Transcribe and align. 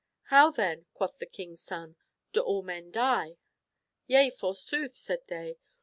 "How, 0.31 0.49
then," 0.49 0.87
quoth 0.95 1.19
the 1.19 1.27
king's 1.27 1.61
son, 1.61 1.95
"do 2.33 2.41
all 2.41 2.63
men 2.63 2.89
die?"" 2.89 3.37
Yea, 4.07 4.31
forsooth," 4.31 4.95
said 4.95 5.21
they. 5.27 5.57